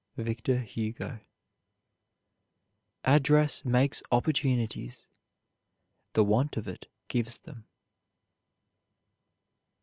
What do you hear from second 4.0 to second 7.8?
opportunities; the want of it gives them.